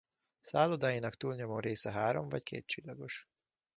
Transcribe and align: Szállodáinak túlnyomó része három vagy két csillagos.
Szállodáinak 0.41 1.13
túlnyomó 1.15 1.59
része 1.59 1.91
három 1.91 2.29
vagy 2.29 2.43
két 2.43 2.65
csillagos. 2.65 3.29